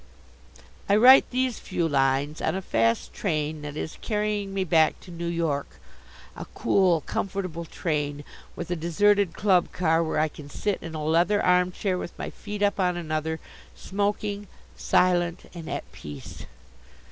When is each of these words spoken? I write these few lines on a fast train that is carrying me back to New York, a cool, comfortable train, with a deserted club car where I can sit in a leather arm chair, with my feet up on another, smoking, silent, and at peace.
I 0.89 0.95
write 0.95 1.29
these 1.29 1.59
few 1.59 1.87
lines 1.87 2.41
on 2.41 2.55
a 2.55 2.61
fast 2.63 3.13
train 3.13 3.61
that 3.61 3.77
is 3.77 3.99
carrying 4.01 4.51
me 4.51 4.63
back 4.63 4.99
to 5.01 5.11
New 5.11 5.27
York, 5.27 5.79
a 6.35 6.47
cool, 6.55 7.01
comfortable 7.01 7.65
train, 7.65 8.23
with 8.55 8.71
a 8.71 8.75
deserted 8.75 9.33
club 9.33 9.71
car 9.71 10.03
where 10.03 10.17
I 10.19 10.27
can 10.27 10.49
sit 10.49 10.79
in 10.81 10.95
a 10.95 11.05
leather 11.05 11.39
arm 11.39 11.71
chair, 11.71 11.99
with 11.99 12.17
my 12.17 12.31
feet 12.31 12.63
up 12.63 12.79
on 12.79 12.97
another, 12.97 13.39
smoking, 13.75 14.47
silent, 14.75 15.45
and 15.53 15.69
at 15.69 15.83
peace. 15.91 16.47